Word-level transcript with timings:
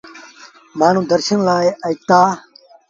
مآݩهون 0.79 1.03
درشن 1.11 1.39
لآ 1.47 1.55
آئيٚتآ۔ 1.85 2.19